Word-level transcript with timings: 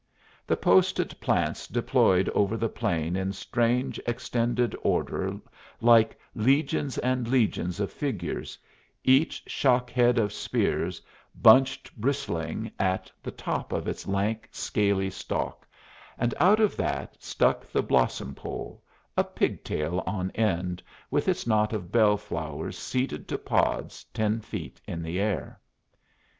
The 0.47 0.57
posted 0.57 1.13
plants 1.21 1.67
deployed 1.67 2.27
over 2.29 2.57
the 2.57 2.67
plain 2.69 3.15
in 3.15 3.33
strange 3.33 3.99
extended 4.07 4.75
order 4.81 5.39
like 5.79 6.17
legions 6.33 6.97
and 6.97 7.27
legions 7.27 7.79
of 7.79 7.93
figures, 7.93 8.57
each 9.03 9.43
shock 9.45 9.91
head 9.91 10.17
of 10.17 10.33
spears 10.33 11.03
bunched 11.39 11.95
bristling 11.95 12.71
at 12.79 13.11
the 13.21 13.29
top 13.29 13.71
of 13.71 13.87
its 13.87 14.07
lank, 14.07 14.49
scaly 14.51 15.11
stalk, 15.11 15.67
and 16.17 16.33
out 16.39 16.59
of 16.59 16.75
that 16.77 17.21
stuck 17.21 17.67
the 17.71 17.83
blossom 17.83 18.33
pole, 18.33 18.81
a 19.15 19.23
pigtail 19.23 19.99
on 20.07 20.31
end, 20.31 20.81
with 21.11 21.27
its 21.27 21.45
knot 21.45 21.73
of 21.73 21.91
bell 21.91 22.17
flowers 22.17 22.75
seeded 22.75 23.27
to 23.27 23.37
pods 23.37 24.03
ten 24.15 24.39
feet 24.41 24.81
in 24.87 25.03
the 25.03 25.19
air. 25.19 25.59